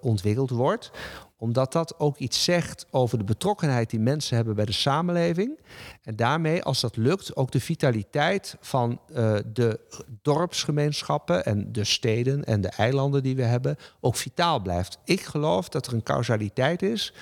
[0.01, 0.91] ontwikkeld wordt
[1.41, 5.59] Omdat dat ook iets zegt over de betrokkenheid die mensen hebben bij de samenleving.
[6.03, 9.81] En daarmee, als dat lukt, ook de vitaliteit van uh, de
[10.23, 14.99] dorpsgemeenschappen en de steden en de eilanden die we hebben ook vitaal blijft.
[15.05, 17.13] Ik geloof dat er een causaliteit is,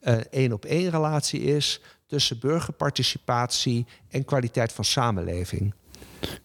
[0.00, 5.74] een uh, één op één relatie is tussen burgerparticipatie en kwaliteit van samenleving.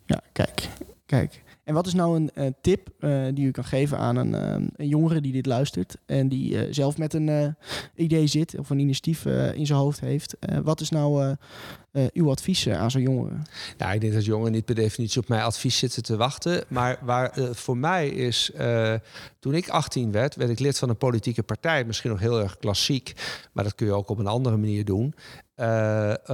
[0.05, 0.69] Ja, kijk,
[1.05, 1.43] kijk.
[1.63, 4.67] En wat is nou een uh, tip uh, die u kan geven aan een, uh,
[4.75, 7.55] een, jongere die dit luistert en die zelf met een
[7.95, 10.35] idee zit of een initiatief in zijn hoofd heeft?
[10.63, 11.35] wat is nou
[12.13, 13.35] uw advies aan zo'n jongere?
[13.77, 16.63] Nou, ik denk dat jongeren niet per definitie op mijn advies zitten te wachten.
[16.67, 18.51] Maar waar voor mij is,
[19.39, 21.83] toen ik 18 werd, werd ik lid van een politieke partij.
[21.83, 23.13] Misschien nog heel erg klassiek,
[23.51, 25.13] maar dat kun je ook op een andere manier doen.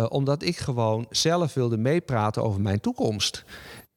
[0.09, 3.45] omdat ik gewoon zelf wilde meepraten over mijn toekomst.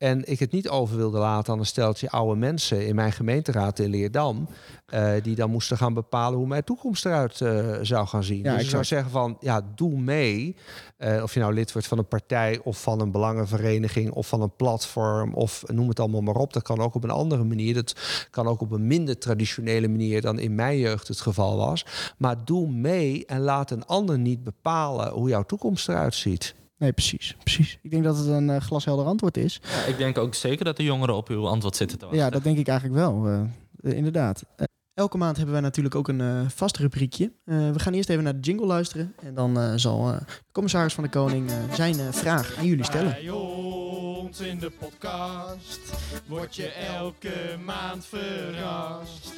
[0.01, 3.79] En ik het niet over wilde laten aan een steltje oude mensen in mijn gemeenteraad
[3.79, 4.49] in Leerdam.
[4.95, 8.43] Uh, die dan moesten gaan bepalen hoe mijn toekomst eruit uh, zou gaan zien.
[8.43, 10.57] Ja, dus ik zou zeggen van ja, doe mee.
[10.99, 14.41] Uh, of je nou lid wordt van een partij of van een belangenvereniging of van
[14.41, 16.53] een platform of noem het allemaal maar op.
[16.53, 17.75] Dat kan ook op een andere manier.
[17.75, 17.95] Dat
[18.31, 21.87] kan ook op een minder traditionele manier dan in mijn jeugd het geval was.
[22.19, 26.59] Maar doe mee en laat een ander niet bepalen hoe jouw toekomst eruit ziet.
[26.81, 27.79] Nee, precies, precies.
[27.83, 29.61] Ik denk dat het een uh, glashelder antwoord is.
[29.63, 32.25] Ja, ik denk ook zeker dat de jongeren op uw antwoord zitten te wachten.
[32.25, 33.29] Ja, dat denk ik eigenlijk wel.
[33.29, 34.45] Uh, inderdaad.
[34.57, 37.33] Uh, elke maand hebben wij natuurlijk ook een vast rubriekje.
[37.45, 39.15] we gaan eerst even naar de jingle luisteren.
[39.23, 40.19] En dan zal de
[40.53, 43.13] commissaris van de Koning zijn vraag aan jullie stellen.
[43.13, 45.81] Bij ons in de podcast
[46.27, 49.33] word je elke maand verrast.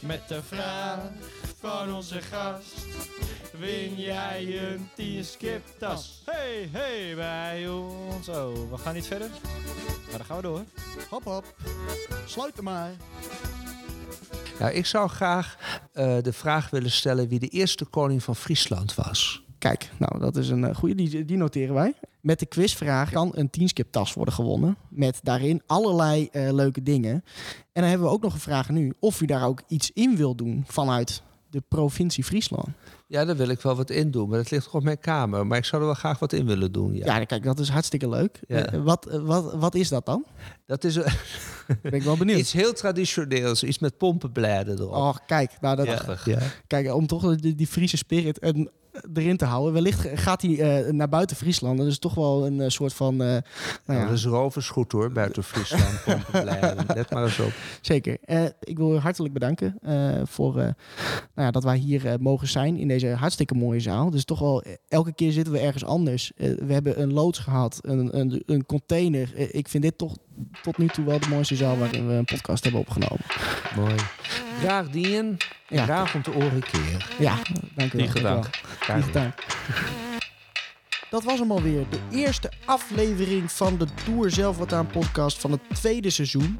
[0.00, 1.00] Met de vraag
[1.58, 2.86] van onze gast
[3.58, 6.22] win jij een 10 skip tas.
[6.24, 8.28] Hey, hey, bij ons.
[8.28, 9.30] Oh, we gaan niet verder.
[10.08, 10.64] Maar dan gaan we door.
[11.10, 11.54] Hop, hop.
[12.26, 12.90] Sluit hem maar.
[14.58, 15.56] Nou, ik zou graag
[15.94, 19.42] uh, de vraag willen stellen wie de eerste koning van Friesland was.
[19.58, 21.94] Kijk, nou, dat is een uh, goede, die, die, noteren wij.
[22.20, 24.76] Met de quizvraag kan een 10 skip tas worden gewonnen.
[24.88, 27.12] Met daarin allerlei uh, leuke dingen.
[27.72, 30.16] En dan hebben we ook nog een vraag nu of u daar ook iets in
[30.16, 32.68] wil doen vanuit de provincie Friesland.
[33.06, 35.46] Ja, daar wil ik wel wat in doen, maar dat ligt toch op mijn kamer.
[35.46, 36.94] Maar ik zou er wel graag wat in willen doen.
[36.94, 38.40] Ja, ja kijk, dat is hartstikke leuk.
[38.48, 38.74] Ja.
[38.74, 40.24] Uh, wat, wat, wat is dat dan?
[40.66, 40.94] Dat is
[41.82, 42.38] ben ik wel benieuwd.
[42.38, 44.92] iets heel traditioneels, iets met pompenbladen erop.
[44.92, 46.24] Oh, kijk, nou dat.
[46.24, 46.38] Ja.
[46.66, 48.70] Kijk, om toch die, die Friese spirit en
[49.14, 49.72] erin te houden.
[49.72, 50.50] Wellicht gaat hij
[50.84, 51.78] uh, naar buiten Friesland.
[51.78, 53.12] Dat is toch wel een uh, soort van...
[53.12, 53.42] Uh, nou
[53.86, 54.04] ja.
[54.04, 56.06] dat is roversgoed hoor, buiten Friesland.
[56.94, 57.52] Let maar eens op.
[57.80, 58.18] Zeker.
[58.60, 59.78] ik wil u hartelijk bedanken
[60.24, 60.74] voor nou
[61.34, 64.10] ja, dat wij hier mogen zijn in deze hartstikke mooie zaal.
[64.10, 66.32] Dus toch wel, elke keer zitten we ergens anders.
[66.36, 69.54] we hebben een loods gehad, een, een, een container.
[69.54, 70.16] ik vind dit toch
[70.62, 73.24] tot nu toe wel de mooiste zaal waarin we een podcast hebben opgenomen.
[73.76, 73.94] Mooi.
[74.58, 75.36] Graag dien.
[75.68, 75.84] Ja.
[75.84, 77.14] Graag om te oren keer.
[77.18, 77.36] Ja,
[77.74, 78.08] dank u wel.
[78.08, 78.44] gedaan.
[78.78, 79.34] Graag gedaan.
[81.10, 81.84] Dat was hem alweer.
[81.90, 86.58] De eerste aflevering van de Tour Zelf Wat Aan podcast van het tweede seizoen.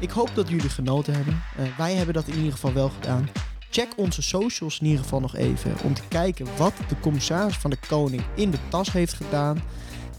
[0.00, 1.42] Ik hoop dat jullie genoten hebben.
[1.58, 3.28] Uh, wij hebben dat in ieder geval wel gedaan.
[3.70, 7.70] Check onze socials in ieder geval nog even om te kijken wat de commissaris van
[7.70, 9.62] de Koning in de tas heeft gedaan.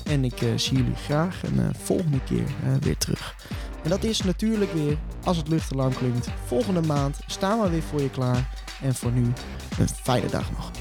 [0.05, 2.45] En ik uh, zie jullie graag een uh, volgende keer
[2.79, 3.35] weer terug.
[3.83, 6.27] En dat is natuurlijk weer als het luchtalarm klinkt.
[6.45, 8.49] Volgende maand staan we weer voor je klaar.
[8.81, 9.23] En voor nu
[9.79, 10.71] een fijne dag nog.